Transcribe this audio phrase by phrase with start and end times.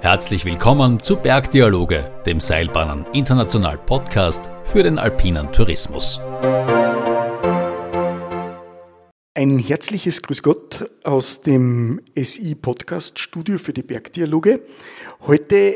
[0.00, 6.20] Herzlich willkommen zu Bergdialoge, dem Seilbahnen International Podcast für den alpinen Tourismus.
[9.34, 14.60] Ein herzliches Grüß Gott aus dem SI Podcast Studio für die Bergdialoge.
[15.26, 15.74] Heute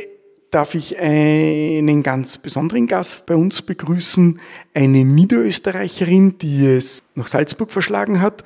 [0.50, 4.38] darf ich einen ganz besonderen Gast bei uns begrüßen,
[4.74, 8.44] eine Niederösterreicherin, die es nach Salzburg verschlagen hat,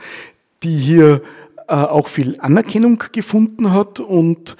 [0.62, 1.22] die hier
[1.70, 4.56] auch viel Anerkennung gefunden hat und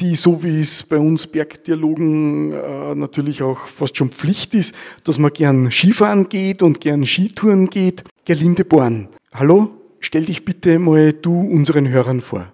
[0.00, 5.18] die, so wie es bei uns Bergdialogen äh, natürlich auch fast schon Pflicht ist, dass
[5.18, 8.04] man gern Skifahren geht und gern Skitouren geht.
[8.24, 9.70] Gerlinde Born, hallo,
[10.00, 12.52] stell dich bitte mal du unseren Hörern vor.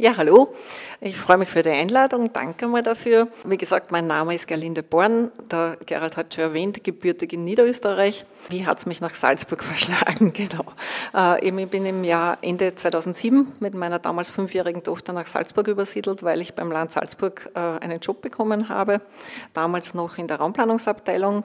[0.00, 0.54] Ja, hallo.
[1.02, 2.32] Ich freue mich für die Einladung.
[2.32, 3.28] Danke mal dafür.
[3.44, 5.30] Wie gesagt, mein Name ist Gerlinde Born.
[5.50, 8.24] Der Gerald hat schon erwähnt, gebürtig in Niederösterreich.
[8.48, 10.32] Wie hat es mich nach Salzburg verschlagen?
[10.32, 10.64] Genau.
[11.14, 16.22] Äh, ich bin im Jahr Ende 2007 mit meiner damals fünfjährigen Tochter nach Salzburg übersiedelt,
[16.22, 19.00] weil ich beim Land Salzburg äh, einen Job bekommen habe.
[19.52, 21.42] Damals noch in der Raumplanungsabteilung.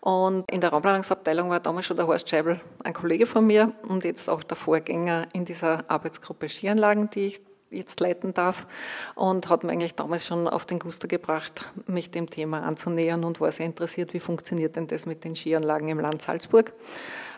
[0.00, 4.02] Und in der Raumplanungsabteilung war damals schon der Horst Scheibel, ein Kollege von mir und
[4.02, 7.40] jetzt auch der Vorgänger in dieser Arbeitsgruppe Skianlagen, die ich
[7.72, 8.66] jetzt leiten darf
[9.14, 13.40] und hat mir eigentlich damals schon auf den Guster gebracht, mich dem Thema anzunähern und
[13.40, 16.72] war sehr interessiert, wie funktioniert denn das mit den Skianlagen im Land Salzburg.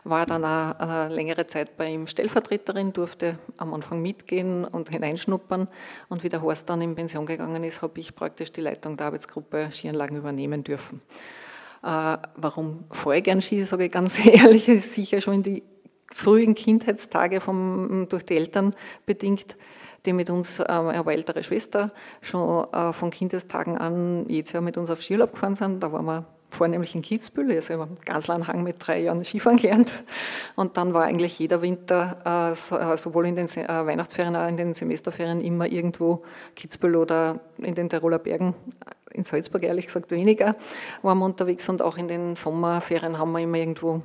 [0.06, 5.66] War dann auch äh, längere Zeit bei ihm Stellvertreterin, durfte am Anfang mitgehen und hineinschnuppern
[6.10, 9.06] und wie der Horst dann in Pension gegangen ist, habe ich praktisch die Leitung der
[9.06, 11.00] Arbeitsgruppe Skianlagen übernehmen dürfen.
[11.82, 15.62] Äh, warum ich gern Ski, sage ich ganz ehrlich, ist sicher schon in die
[16.10, 18.74] frühen Kindheitstage vom, durch die Eltern
[19.04, 19.56] bedingt
[20.06, 24.76] die mit uns, äh, eine ältere Schwester, schon äh, von Kindestagen an jedes Jahr mit
[24.76, 25.82] uns auf Skiurlaub gefahren sind.
[25.82, 29.24] Da waren wir vornehmlich in Kitzbühel, also ich habe ganz langen Hang mit drei Jahren
[29.24, 29.92] Skifahren gelernt.
[30.54, 34.74] Und dann war eigentlich jeder Winter, äh, sowohl in den Weihnachtsferien als auch in den
[34.74, 36.22] Semesterferien, immer irgendwo
[36.54, 38.54] Kitzbühel oder in den Tiroler Bergen.
[39.10, 40.54] In Salzburg ehrlich gesagt weniger
[41.02, 44.02] waren wir unterwegs und auch in den Sommerferien haben wir immer irgendwo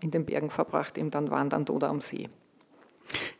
[0.00, 2.28] in den Bergen verbracht, eben dann wandernd oder am See.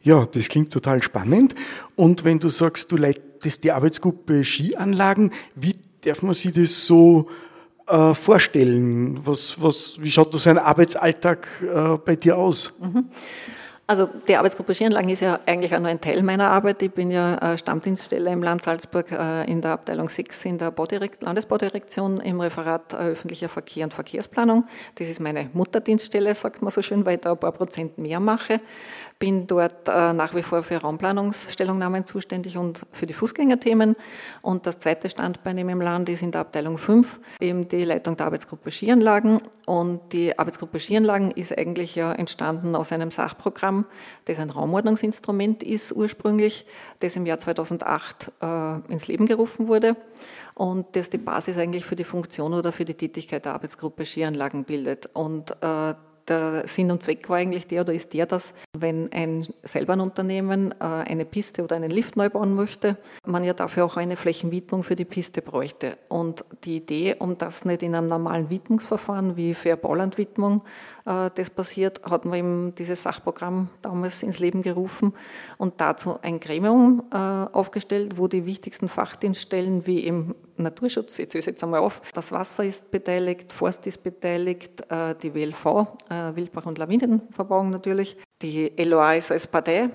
[0.02, 1.54] Ja, das klingt total spannend.
[1.94, 7.28] Und wenn du sagst, du leitest die Arbeitsgruppe Skianlagen, wie darf man sich das so
[7.86, 9.20] äh, vorstellen?
[9.24, 12.72] Was, was, wie schaut so ein Arbeitsalltag äh, bei dir aus?
[12.80, 13.08] Mhm.
[13.90, 16.80] Also die Arbeitsgruppe Skianlagen ist ja eigentlich auch nur ein Teil meiner Arbeit.
[16.80, 20.70] Ich bin ja äh, Stammdienststelle im Land Salzburg äh, in der Abteilung 6 in der
[20.70, 24.62] Baudirekt Landesbaudirektion im Referat äh, öffentlicher Verkehr und Verkehrsplanung.
[24.94, 28.20] Das ist meine Mutterdienststelle, sagt man so schön, weil ich da ein paar Prozent mehr
[28.20, 28.58] mache
[29.20, 33.94] bin dort nach wie vor für Raumplanungsstellungnahmen zuständig und für die Fußgängerthemen.
[34.40, 38.26] Und das zweite Standbein im Land ist in der Abteilung 5 eben die Leitung der
[38.26, 39.42] Arbeitsgruppe Skianlagen.
[39.66, 43.79] Und die Arbeitsgruppe Skianlagen ist eigentlich ja entstanden aus einem Sachprogramm,
[44.24, 46.66] das ein Raumordnungsinstrument ist ursprünglich,
[47.00, 49.96] das im Jahr 2008 äh, ins Leben gerufen wurde
[50.54, 54.64] und das die Basis eigentlich für die Funktion oder für die Tätigkeit der Arbeitsgruppe Skianlagen
[54.64, 55.08] bildet.
[55.14, 55.94] Und äh,
[56.30, 60.84] der Sinn und Zweck war eigentlich der oder ist der, dass wenn ein Seilbahnunternehmen äh,
[60.84, 62.96] eine Piste oder einen Lift neu bauen möchte,
[63.26, 65.98] man ja dafür auch eine Flächenwidmung für die Piste bräuchte.
[66.08, 70.62] Und die Idee, um das nicht in einem normalen Widmungsverfahren wie für Baulandwidmung
[71.04, 75.12] äh, das passiert, hat man eben dieses Sachprogramm damals ins Leben gerufen
[75.58, 81.46] und dazu ein Gremium äh, aufgestellt, wo die wichtigsten Fachdienststellen wie im Naturschutz, jetzt ist
[81.46, 85.86] jetzt einmal auf, das Wasser ist beteiligt, Forst ist beteiligt, äh, die WLV,
[86.34, 89.86] Wildbach- und Lawinenverbauung natürlich, die LOA ist als Partei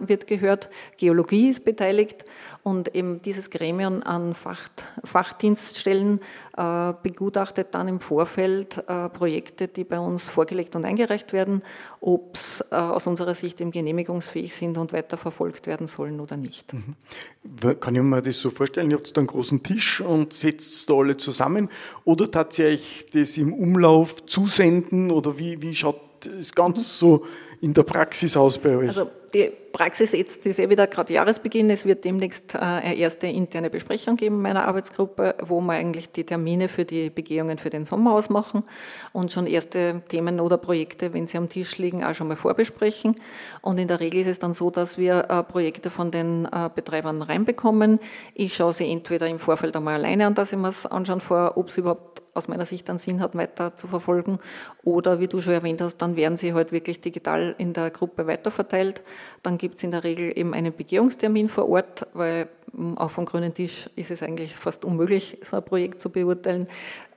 [0.00, 2.24] wird gehört, Geologie ist beteiligt
[2.64, 4.68] und eben dieses Gremium an Fach,
[5.04, 6.20] Fachdienststellen
[6.56, 11.62] äh, begutachtet dann im Vorfeld äh, Projekte, die bei uns vorgelegt und eingereicht werden,
[12.00, 16.72] ob es äh, aus unserer Sicht eben genehmigungsfähig sind und weiterverfolgt werden sollen oder nicht.
[16.72, 17.80] Mhm.
[17.80, 18.90] Kann ich mir das so vorstellen?
[18.90, 21.68] Ihr habt da einen großen Tisch und setzt da alle zusammen
[22.04, 27.26] oder tatsächlich das im Umlauf zusenden oder wie, wie schaut das ganz so
[27.64, 28.88] in der Praxis aus bei euch?
[28.88, 31.70] Also die Praxis jetzt ist eh wieder gerade Jahresbeginn.
[31.70, 36.24] Es wird demnächst äh, eine erste interne Besprechung geben meiner Arbeitsgruppe, wo wir eigentlich die
[36.24, 38.64] Termine für die Begehungen für den Sommer ausmachen
[39.12, 43.16] und schon erste Themen oder Projekte, wenn sie am Tisch liegen, auch schon mal vorbesprechen.
[43.62, 46.68] Und in der Regel ist es dann so, dass wir äh, Projekte von den äh,
[46.72, 47.98] Betreibern reinbekommen.
[48.34, 51.56] Ich schaue sie entweder im Vorfeld einmal alleine an, dass ich mir es anschauen vor,
[51.56, 54.38] ob es überhaupt aus meiner Sicht einen Sinn hat, weiter zu verfolgen.
[54.82, 58.26] Oder wie du schon erwähnt hast, dann werden sie halt wirklich digital in der Gruppe
[58.26, 59.02] weiterverteilt.
[59.42, 63.24] Dann gibt es in der Regel eben einen Begehungstermin vor Ort, weil hm, auch vom
[63.24, 66.66] grünen Tisch ist es eigentlich fast unmöglich, so ein Projekt zu beurteilen.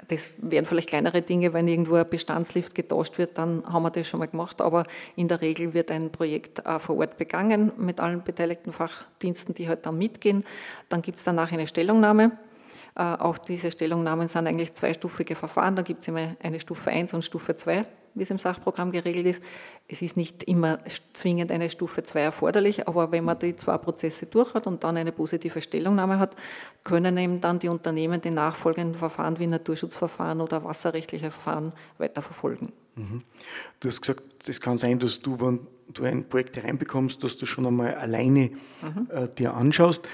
[0.08, 4.08] Das wären vielleicht kleinere Dinge, wenn irgendwo ein Bestandslift getauscht wird, dann haben wir das
[4.08, 4.62] schon mal gemacht.
[4.62, 4.86] Aber
[5.16, 9.68] in der Regel wird ein Projekt auch vor Ort begangen mit allen beteiligten Fachdiensten, die
[9.68, 10.46] halt dann mitgehen.
[10.90, 12.38] Dann gibt es danach eine Stellungnahme
[13.00, 15.76] auch diese Stellungnahmen sind eigentlich zweistufige Verfahren.
[15.76, 17.84] Da gibt es immer eine Stufe 1 und Stufe 2,
[18.16, 19.44] wie es im Sachprogramm geregelt ist.
[19.88, 20.80] Es ist nicht immer
[21.14, 24.98] zwingend eine Stufe 2 erforderlich, aber wenn man die zwei Prozesse durch hat und dann
[24.98, 26.36] eine positive Stellungnahme hat,
[26.84, 32.72] können eben dann die Unternehmen die nachfolgenden Verfahren wie Naturschutzverfahren oder wasserrechtliche Verfahren weiterverfolgen.
[32.96, 33.22] Mhm.
[33.80, 35.60] Du hast gesagt, es kann sein, dass du, wenn
[35.94, 38.50] du ein Projekt hereinbekommst, dass du schon einmal alleine
[38.82, 39.08] mhm.
[39.12, 40.08] äh, dir anschaust.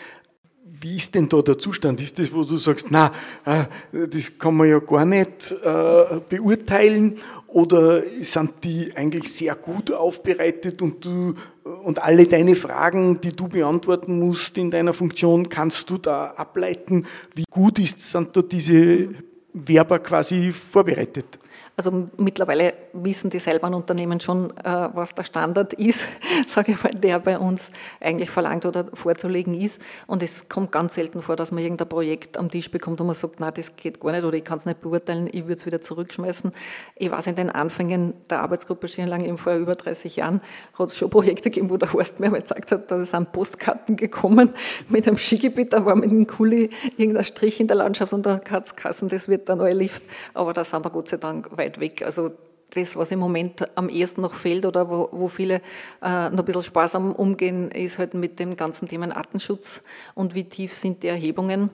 [0.65, 1.99] Wie ist denn da der Zustand?
[1.99, 3.11] Ist das, wo du sagst, na,
[3.45, 3.65] äh,
[4.07, 7.17] das kann man ja gar nicht äh, beurteilen?
[7.47, 13.47] Oder sind die eigentlich sehr gut aufbereitet und du und alle deine Fragen, die du
[13.47, 17.05] beantworten musst in deiner Funktion, kannst du da ableiten?
[17.35, 19.09] Wie gut ist, sind da diese
[19.53, 21.39] Werber quasi vorbereitet?
[21.75, 26.07] Also mittlerweile wissen die Seilbahnunternehmen schon, äh, was der Standard ist,
[26.47, 29.81] sage ich mal, der bei uns eigentlich verlangt oder vorzulegen ist.
[30.05, 33.15] Und es kommt ganz selten vor, dass man irgendein Projekt am Tisch bekommt und man
[33.15, 35.65] sagt, na, das geht gar nicht oder ich kann es nicht beurteilen, ich würde es
[35.65, 36.51] wieder zurückschmeißen.
[36.95, 40.41] Ich weiß, in den Anfängen der Arbeitsgruppe Skirnlang, eben vor über 30 Jahren,
[40.77, 43.95] hat es schon Projekte gegeben, wo der Horst mir mal gesagt hat, da sind Postkarten
[43.95, 44.53] gekommen
[44.89, 48.39] mit einem Skigebiet, da war mit einem Kuli irgendein Strich in der Landschaft und da
[48.51, 50.03] hat es das wird der neue Lift.
[50.35, 52.03] Aber da sind wir Gott sei Dank weit weit weg.
[52.03, 52.31] Also
[52.75, 55.61] das, was im Moment am ehesten noch fehlt oder wo, wo viele
[56.01, 59.81] äh, noch ein bisschen sparsam umgehen, ist halt mit dem ganzen Thema Artenschutz
[60.15, 61.69] und wie tief sind die Erhebungen,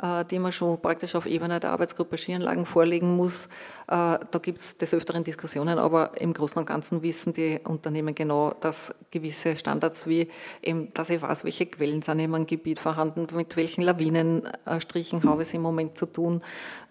[0.00, 3.46] äh, die man schon praktisch auf Ebene der Arbeitsgruppe Skianlagen vorlegen muss.
[3.88, 8.14] Äh, da gibt es des Öfteren Diskussionen, aber im Großen und Ganzen wissen die Unternehmen
[8.14, 10.28] genau, dass gewisse Standards wie
[10.62, 15.42] eben, dass ich weiß, welche Quellen sind in meinem Gebiet vorhanden, mit welchen Lawinenstrichen habe
[15.42, 16.42] ich es im Moment zu tun,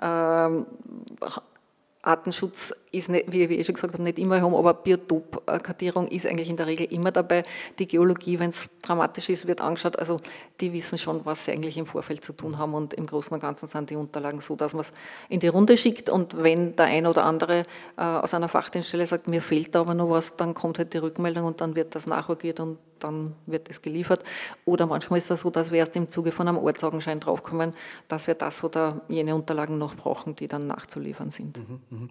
[0.02, 0.66] ähm,
[2.07, 6.25] Artenschutz ist, nicht, wie ich eh schon gesagt habe, nicht immer haben, aber Biotopkartierung ist
[6.25, 7.44] eigentlich in der Regel immer dabei.
[7.80, 10.00] Die Geologie, wenn es dramatisch ist, wird angeschaut.
[10.00, 10.21] Also
[10.62, 13.42] die wissen schon, was sie eigentlich im Vorfeld zu tun haben und im Großen und
[13.42, 14.92] Ganzen sind die Unterlagen so, dass man es
[15.27, 17.63] in die Runde schickt und wenn der ein oder andere
[17.98, 21.00] äh, aus einer Fachdienststelle sagt, mir fehlt da aber noch was, dann kommt halt die
[21.00, 24.24] Rückmeldung und dann wird das nachregiert und dann wird es geliefert.
[24.66, 27.74] Oder manchmal ist es so, dass wir erst im Zuge von einem Ortsaugenschein draufkommen,
[28.08, 31.58] dass wir das oder jene Unterlagen noch brauchen, die dann nachzuliefern sind.
[31.58, 32.10] Mhm, mhm.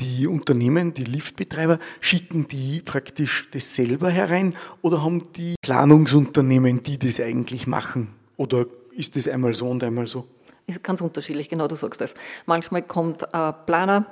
[0.00, 6.98] Die Unternehmen, die Liftbetreiber, schicken die praktisch das selber herein oder haben die Planungsunternehmen, die
[6.98, 8.08] das eigentlich machen?
[8.36, 10.26] Oder ist das einmal so und einmal so?
[10.66, 12.14] Ist ganz unterschiedlich, genau, du sagst das.
[12.46, 14.06] Manchmal kommt ein Planer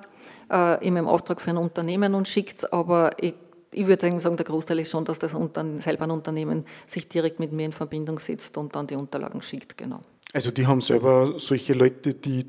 [0.50, 3.34] äh, in meinem Auftrag für ein Unternehmen und schickt es, aber ich
[3.72, 7.52] ich würde sagen, der Großteil ist schon, dass das selber ein Unternehmen sich direkt mit
[7.52, 10.00] mir in Verbindung setzt und dann die Unterlagen schickt, genau.
[10.32, 12.46] Also die haben selber solche Leute, die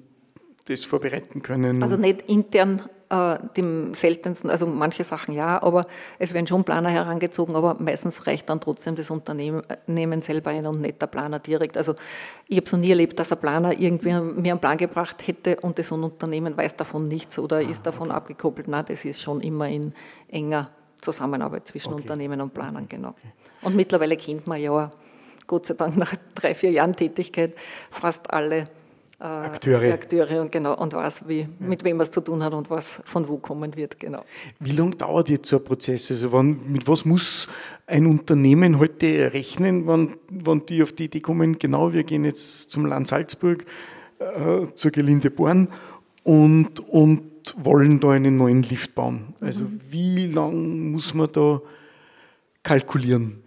[0.65, 1.81] das vorbereiten können?
[1.81, 5.85] Also nicht intern äh, dem seltensten, also manche Sachen ja, aber
[6.17, 10.81] es werden schon Planer herangezogen, aber meistens reicht dann trotzdem das Unternehmen selber ein und
[10.81, 11.77] nicht der Planer direkt.
[11.77, 11.95] Also
[12.47, 15.57] ich habe es noch nie erlebt, dass ein Planer irgendwie mir einen Plan gebracht hätte
[15.57, 18.17] und das Unternehmen weiß davon nichts oder ah, ist davon okay.
[18.17, 18.67] abgekoppelt.
[18.67, 19.93] Nein, das ist schon immer in
[20.29, 20.69] enger
[21.01, 22.01] Zusammenarbeit zwischen okay.
[22.01, 23.09] Unternehmen und Planern, genau.
[23.09, 23.31] Okay.
[23.63, 24.91] Und mittlerweile kennt man ja,
[25.47, 27.53] Gott sei Dank nach drei, vier Jahren Tätigkeit,
[27.89, 28.65] fast alle
[29.21, 29.93] äh, Akteure.
[29.93, 31.47] Akteure und genau und weiß, wie, ja.
[31.59, 34.23] mit wem man es zu tun hat und was von wo kommen wird, genau.
[34.59, 36.09] Wie lange dauert jetzt so ein Prozess?
[36.09, 37.47] Also wann, mit was muss
[37.85, 42.71] ein Unternehmen heute rechnen, wann, wann die auf die Idee kommen, genau, wir gehen jetzt
[42.71, 43.63] zum Land Salzburg,
[44.17, 45.67] äh, zur Gelinde Born
[46.23, 49.33] und, und wollen da einen neuen Lift bauen.
[49.39, 49.81] Also mhm.
[49.89, 51.61] wie lang muss man da
[52.63, 53.43] kalkulieren?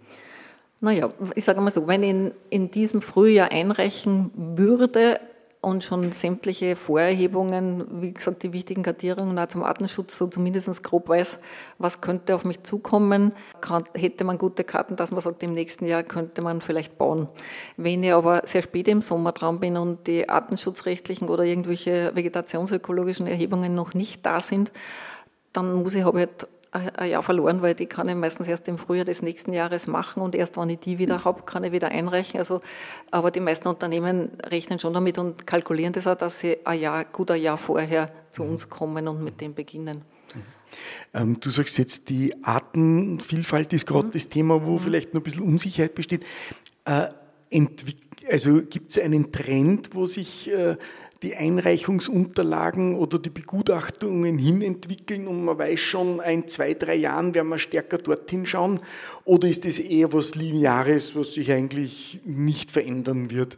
[0.81, 5.19] Naja, ich sage mal so, wenn ich in, in diesem Frühjahr einreichen würde,
[5.65, 11.09] und schon sämtliche Vorerhebungen, wie gesagt, die wichtigen Kartierungen auch zum Artenschutz, so zumindest grob
[11.09, 11.39] weiß,
[11.79, 13.31] was könnte auf mich zukommen.
[13.61, 17.27] Kann, hätte man gute Karten, dass man sagt, im nächsten Jahr könnte man vielleicht bauen.
[17.77, 23.25] Wenn ich aber sehr spät im Sommer dran bin und die artenschutzrechtlichen oder irgendwelche vegetationsökologischen
[23.25, 24.71] Erhebungen noch nicht da sind,
[25.51, 28.77] dann muss ich, ich halt ein Jahr verloren, weil die kann ich meistens erst im
[28.77, 31.89] Frühjahr des nächsten Jahres machen und erst wenn ich die wieder habe, kann ich wieder
[31.89, 32.39] einreichen.
[32.39, 32.61] Also,
[33.11, 37.05] aber die meisten Unternehmen rechnen schon damit und kalkulieren das auch, dass sie ein Jahr,
[37.05, 38.49] gut ein Jahr vorher zu mhm.
[38.51, 40.03] uns kommen und mit dem beginnen.
[40.33, 40.41] Mhm.
[41.13, 44.11] Ähm, du sagst jetzt, die Artenvielfalt ist gerade mhm.
[44.11, 44.79] das Thema, wo mhm.
[44.79, 46.25] vielleicht noch ein bisschen Unsicherheit besteht.
[46.85, 47.07] Äh,
[48.29, 50.75] also gibt es einen Trend, wo sich äh,
[51.23, 57.33] die Einreichungsunterlagen oder die Begutachtungen hin entwickeln und man weiß schon, ein, zwei, drei Jahren
[57.33, 58.79] werden wir stärker dorthin schauen?
[59.23, 63.57] Oder ist das eher was Lineares, was sich eigentlich nicht verändern wird?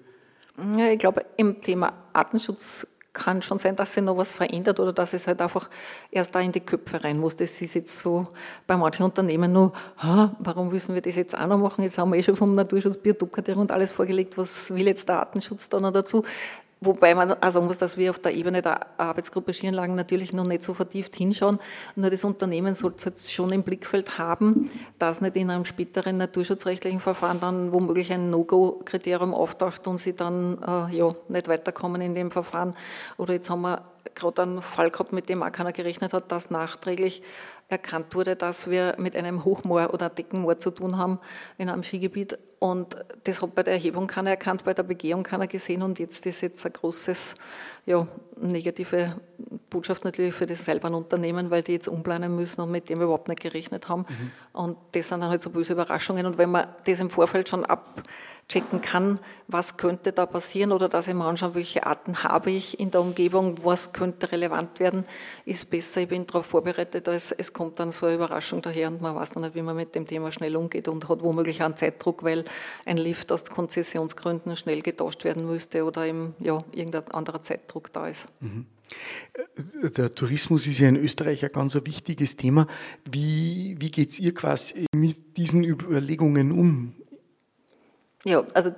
[0.77, 2.87] Ja, ich glaube, im Thema Artenschutz
[3.17, 5.69] kann schon sein, dass sich noch was verändert oder dass es halt einfach
[6.11, 7.35] erst da in die Köpfe rein muss.
[7.35, 8.27] Das ist jetzt so
[8.67, 9.73] bei manchen Unternehmen nur,
[10.39, 11.83] warum müssen wir das jetzt auch noch machen?
[11.83, 15.19] Jetzt haben wir eh schon vom Naturschutz Biotopkartell und alles vorgelegt, was will jetzt der
[15.19, 16.23] Artenschutz da noch dazu?
[16.79, 20.61] Wobei man sagen muss, dass wir auf der Ebene der Arbeitsgruppe Skieranlagen natürlich noch nicht
[20.61, 21.59] so vertieft hinschauen.
[21.95, 24.69] Nur das Unternehmen sollte es schon im Blickfeld haben,
[24.99, 30.59] dass nicht in einem späteren naturschutzrechtlichen Verfahren dann womöglich ein No-Go-Kriterium auftaucht und sie dann
[30.61, 32.75] äh, ja, nicht weiterkommen in dem Verfahren.
[33.17, 33.81] Oder jetzt haben wir
[34.13, 37.23] gerade einen Fall gehabt, mit dem auch keiner gerechnet hat, dass nachträglich
[37.69, 41.19] erkannt wurde, dass wir mit einem Hochmoor oder Deckenmoor zu tun haben
[41.57, 42.37] in einem Skigebiet.
[42.59, 42.95] Und
[43.25, 45.81] das hat bei der Erhebung keiner erkannt, bei der Begehung keiner gesehen.
[45.81, 47.35] Und jetzt ist jetzt ein großes,
[47.85, 48.03] ja,
[48.39, 49.19] negative
[49.69, 53.27] Botschaft natürlich für das Seilbahnunternehmen, weil die jetzt umplanen müssen und mit dem wir überhaupt
[53.27, 54.05] nicht gerechnet haben.
[54.07, 54.31] Mhm.
[54.53, 56.25] Und das sind dann halt so böse Überraschungen.
[56.25, 58.01] Und wenn man das im Vorfeld schon ab
[58.47, 62.79] checken kann, was könnte da passieren oder dass ich mir anschaue, welche Arten habe ich
[62.79, 65.05] in der Umgebung, was könnte relevant werden,
[65.45, 66.01] ist besser.
[66.01, 69.31] Ich bin darauf vorbereitet, als es kommt dann so eine Überraschung daher und man weiß
[69.31, 72.45] dann nicht, wie man mit dem Thema schnell umgeht und hat womöglich einen Zeitdruck, weil
[72.85, 78.07] ein Lift aus Konzessionsgründen schnell getauscht werden müsste oder eben, ja, irgendein anderer Zeitdruck da
[78.07, 78.27] ist.
[78.39, 78.65] Mhm.
[79.97, 82.67] Der Tourismus ist ja in Österreich ein ganz wichtiges Thema.
[83.09, 86.93] Wie, wie geht es ihr quasi mit diesen Überlegungen um?
[88.27, 88.73] Ja, also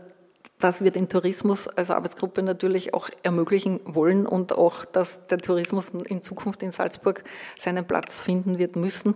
[0.59, 5.89] dass wir den Tourismus als Arbeitsgruppe natürlich auch ermöglichen wollen und auch, dass der Tourismus
[5.89, 7.23] in Zukunft in Salzburg
[7.57, 9.15] seinen Platz finden wird müssen,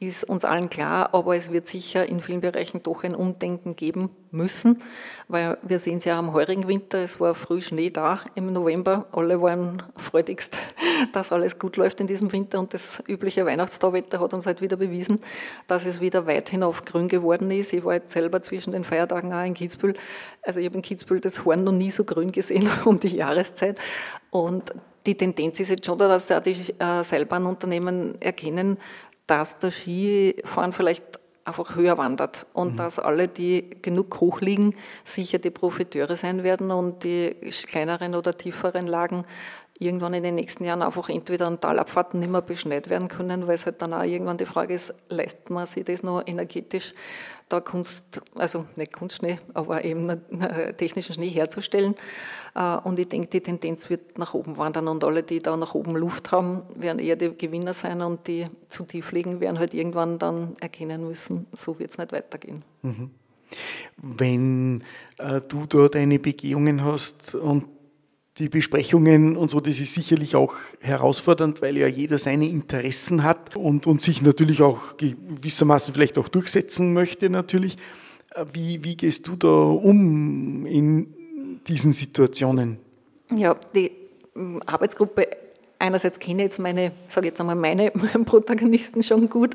[0.00, 4.08] ist uns allen klar, aber es wird sicher in vielen Bereichen doch ein Umdenken geben
[4.30, 4.78] müssen,
[5.28, 9.08] weil wir sehen es ja am heurigen Winter, es war früh Schnee da im November,
[9.12, 10.56] alle waren freudigst,
[11.12, 14.78] dass alles gut läuft in diesem Winter und das übliche Weihnachtstauwetter hat uns halt wieder
[14.78, 15.20] bewiesen,
[15.66, 17.74] dass es wieder weit hinauf grün geworden ist.
[17.74, 19.94] Ich war jetzt selber zwischen den Feiertagen auch in Kitzbühel,
[20.40, 23.78] also ich habe in Kitzbühel das Horn noch nie so grün gesehen um die Jahreszeit
[24.30, 24.72] und
[25.06, 28.76] die Tendenz ist jetzt schon, dass auch die äh, Seilbahnunternehmen erkennen,
[29.30, 32.76] dass der Skifahren vielleicht einfach höher wandert und mhm.
[32.76, 38.36] dass alle, die genug hoch liegen, sicher die Profiteure sein werden und die kleineren oder
[38.36, 39.24] tieferen Lagen
[39.78, 43.54] irgendwann in den nächsten Jahren einfach entweder an Talabfahrten nicht mehr beschneit werden können, weil
[43.54, 46.92] es halt dann auch irgendwann die Frage ist, leistet man sich das noch energetisch,
[47.50, 50.20] da Kunst, also nicht Kunstschnee, aber eben
[50.78, 51.94] technischen Schnee herzustellen.
[52.54, 55.74] Äh, und ich denke, die Tendenz wird nach oben wandern und alle, die da nach
[55.74, 59.74] oben Luft haben, werden eher die Gewinner sein und die zu tief liegen, werden halt
[59.74, 62.62] irgendwann dann erkennen müssen, so wird es nicht weitergehen.
[62.82, 63.10] Mhm.
[63.96, 64.82] Wenn
[65.18, 67.64] äh, du da deine Begehungen hast und
[68.38, 73.56] die Besprechungen und so, das ist sicherlich auch herausfordernd, weil ja jeder seine Interessen hat
[73.56, 77.76] und, und sich natürlich auch gewissermaßen vielleicht auch durchsetzen möchte natürlich.
[78.34, 81.14] Äh, wie, wie gehst du da um in
[81.66, 82.78] diesen Situationen?
[83.34, 83.90] Ja, die
[84.36, 85.26] ähm, Arbeitsgruppe
[85.80, 87.90] einerseits kenne ich jetzt meine, sage jetzt einmal meine
[88.24, 89.54] Protagonisten schon gut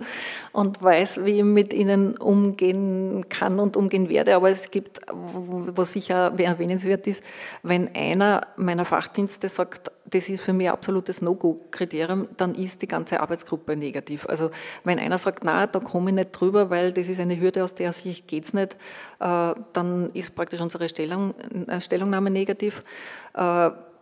[0.52, 4.36] und weiß, wie ich mit ihnen umgehen kann und umgehen werde.
[4.36, 7.24] Aber es gibt, was sicher erwähnenswert ist,
[7.64, 13.20] wenn einer meiner Fachdienste sagt, das ist für mich absolutes No-Go-Kriterium, dann ist die ganze
[13.20, 14.28] Arbeitsgruppe negativ.
[14.28, 14.52] Also
[14.84, 17.74] wenn einer sagt, na, da komme ich nicht drüber, weil das ist eine Hürde, aus
[17.74, 18.78] der Sicht geht's nicht,
[19.20, 21.34] äh, dann ist praktisch unsere Stellung,
[21.68, 22.84] äh, Stellungnahme negativ.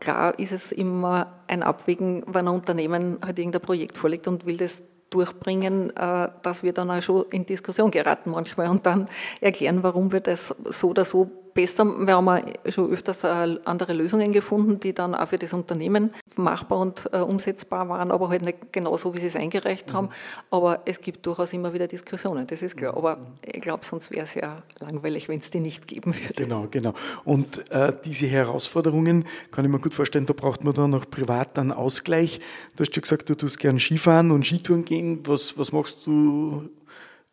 [0.04, 4.46] Äh, klar ist es immer ein Abwägen, wenn ein Unternehmen halt irgendein Projekt vorlegt und
[4.46, 9.08] will das durchbringen, dass wir dann auch schon in Diskussion geraten manchmal und dann
[9.42, 11.86] erklären, warum wir das so oder so besser.
[11.86, 16.80] Wir haben schon öfters äh, andere Lösungen gefunden, die dann auch für das Unternehmen machbar
[16.80, 19.94] und äh, umsetzbar waren, aber halt nicht genau so, wie sie es eingereicht mhm.
[19.94, 20.10] haben.
[20.50, 22.96] Aber es gibt durchaus immer wieder Diskussionen, das ist klar.
[22.96, 26.34] Aber ich glaube, sonst wäre es ja langweilig, wenn es die nicht geben würde.
[26.34, 26.94] Genau, genau.
[27.24, 31.58] Und äh, diese Herausforderungen kann ich mir gut vorstellen, da braucht man dann noch privat
[31.58, 32.40] einen Ausgleich.
[32.76, 35.20] Du hast schon gesagt, du tust gern Skifahren und Skitouren gehen.
[35.26, 36.70] Was, was machst du,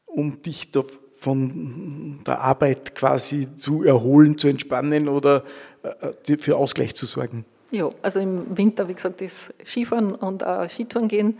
[0.06, 0.82] um dich da
[1.20, 5.44] von der Arbeit quasi zu erholen, zu entspannen oder
[5.82, 7.44] äh, für Ausgleich zu sorgen?
[7.70, 11.38] Ja, also im Winter, wie gesagt, ist Skifahren und auch Skitouren gehen.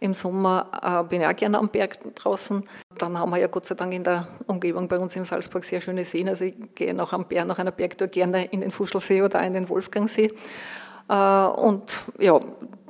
[0.00, 2.62] Im Sommer äh, bin ich auch gerne am Berg draußen.
[2.98, 5.80] Dann haben wir ja Gott sei Dank in der Umgebung bei uns in Salzburg sehr
[5.80, 6.28] schöne Seen.
[6.28, 9.54] Also ich gehe nach, am Berg, nach einer Bergtour gerne in den Fuschelsee oder in
[9.54, 10.30] den Wolfgangsee.
[11.08, 12.38] Äh, und ja,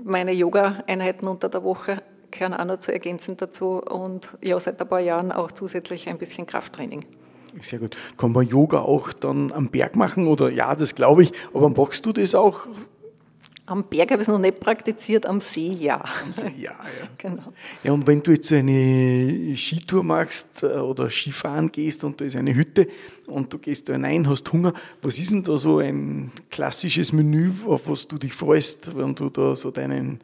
[0.02, 4.88] meine Yoga-Einheiten unter der Woche gehören auch noch zu ergänzen dazu und ja, seit ein
[4.88, 7.04] paar Jahren auch zusätzlich ein bisschen Krafttraining.
[7.60, 7.96] Sehr gut.
[8.16, 12.04] Kann man Yoga auch dann am Berg machen oder ja, das glaube ich, aber machst
[12.06, 12.66] du das auch
[13.64, 16.02] Am Berg habe ich es noch nicht praktiziert, am See ja.
[16.22, 17.08] Am See ja, ja.
[17.18, 17.52] genau.
[17.84, 22.24] Ja, und wenn du jetzt so eine Skitour machst äh, oder Skifahren gehst und da
[22.24, 22.88] ist eine Hütte
[23.28, 27.52] und du gehst da hinein, hast Hunger, was ist denn da so ein klassisches Menü,
[27.66, 30.20] auf was du dich freust, wenn du da so deinen,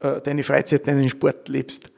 [0.00, 1.90] deine Freizeit, deinen Sport lebst?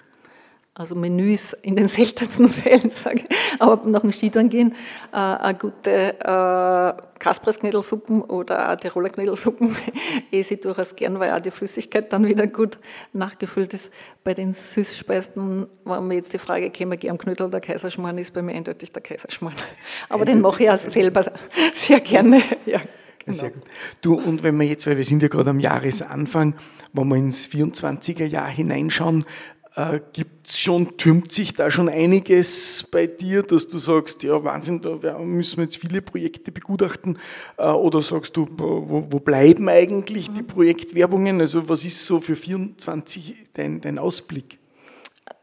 [0.75, 3.61] Also Menüs in den seltensten Fällen, sage ich.
[3.61, 4.75] Aber nach dem Skitouren gehen,
[5.13, 9.77] äh, eine gute äh, Kaspressknödelsuppen oder Tiroler Knödelsuppen
[10.33, 12.79] esse ich durchaus gern, weil auch die Flüssigkeit dann wieder gut
[13.13, 13.91] nachgefüllt ist.
[14.25, 18.41] Bei den Süßspeisen, wenn mir jetzt die Frage käme, gern Knödel oder Kaiserschmarrn, ist bei
[18.41, 19.57] mir eindeutig der Kaiserschmarrn.
[20.09, 21.31] Aber den mache ich auch selber
[21.75, 22.43] sehr gerne.
[22.65, 22.81] Ja.
[23.25, 23.37] Genau.
[23.37, 23.63] Sehr gut.
[24.01, 26.55] Du, und wenn wir jetzt, weil wir sind ja gerade am Jahresanfang,
[26.93, 29.25] wenn wir ins 24er Jahr hineinschauen,
[29.75, 34.43] äh, Gibt es schon, türmt sich da schon einiges bei dir, dass du sagst, ja
[34.45, 37.19] Wahnsinn, da müssen wir jetzt viele Projekte begutachten?
[37.57, 41.41] Äh, oder sagst du, wo, wo bleiben eigentlich die Projektwerbungen?
[41.41, 44.59] Also was ist so für 24 dein, dein Ausblick?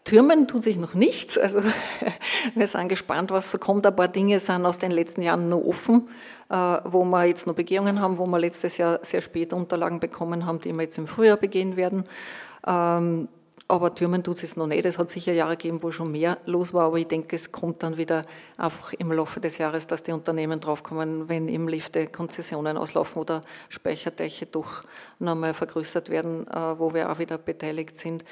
[0.03, 1.38] Türmen tut sich noch nichts.
[1.38, 1.62] Also
[2.56, 3.86] wir sind gespannt, was so kommt.
[3.86, 6.10] Ein paar Dinge sind aus den letzten Jahren noch offen,
[6.50, 10.46] äh, wo wir jetzt noch Begehungen haben, wo wir letztes Jahr sehr spät Unterlagen bekommen
[10.46, 12.06] haben, die wir jetzt im Frühjahr begehen werden.
[13.72, 14.84] Aber Türmen tut es noch nicht.
[14.86, 17.84] Es hat sicher Jahre gegeben, wo schon mehr los war, aber ich denke, es kommt
[17.84, 18.24] dann wieder
[18.58, 23.42] einfach im Laufe des Jahres, dass die Unternehmen draufkommen, wenn im Lifte Konzessionen auslaufen oder
[23.70, 24.84] Speicherdächer doch
[25.20, 28.24] nochmal vergrößert werden, äh, wo wir auch wieder beteiligt sind.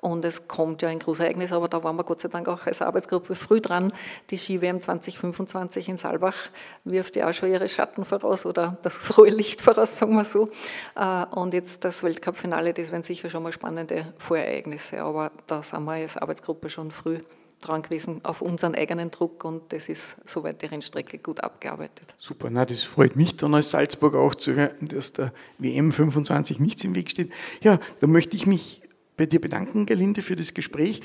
[0.00, 2.80] Und es kommt ja ein Großereignis, aber da waren wir Gott sei Dank auch als
[2.80, 3.92] Arbeitsgruppe früh dran.
[4.30, 6.36] Die Ski-WM 2025 in Saalbach
[6.84, 10.48] wirft ja auch schon ihre Schatten voraus oder das frohe Licht voraus, sagen wir so.
[10.94, 15.84] Äh, und jetzt das Weltcup-Finale, das wären sicher schon mal spannende Vorereignisse, aber da sind
[15.84, 17.20] wir als Arbeitsgruppe schon früh
[17.60, 22.14] dran gewesen auf unseren eigenen Druck und das ist soweit die Rennstrecke gut abgearbeitet.
[22.18, 26.60] Super, na, das freut mich dann als Salzburg auch zu hören, dass der WM 25
[26.60, 27.32] nichts im Weg steht.
[27.62, 28.82] Ja, da möchte ich mich
[29.16, 31.00] bei dir bedanken, Gerlinde, für das Gespräch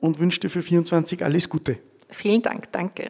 [0.00, 1.78] und wünsche dir für 24 alles Gute.
[2.10, 3.08] Vielen Dank, danke.